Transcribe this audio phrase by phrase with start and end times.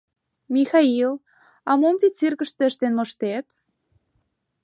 [0.55, 1.11] —Михаил,
[1.69, 3.47] а мом тый циркыште ыштен моштет?